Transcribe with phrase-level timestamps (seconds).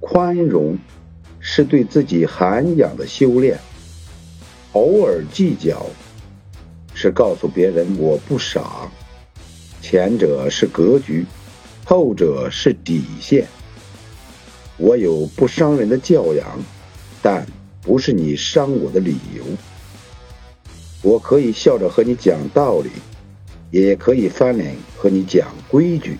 [0.00, 0.78] 宽容
[1.40, 3.58] 是对自己涵养的修炼。
[4.72, 5.86] 偶尔计较
[6.94, 8.90] 是告诉别人我不傻
[9.80, 11.24] 前者是格局
[11.84, 13.46] 后者是底线。
[14.76, 16.46] 我有不伤人的教养
[17.20, 17.44] 但
[17.82, 19.44] 不是你伤我的理由。
[21.02, 22.90] 我可以笑着和你讲道理
[23.70, 26.18] 也可以翻脸和你讲规矩。